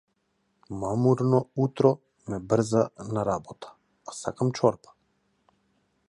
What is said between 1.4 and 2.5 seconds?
утро ме